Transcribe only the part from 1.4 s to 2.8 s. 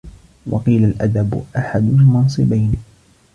أَحَدُ الْمَنْصِبَيْنِ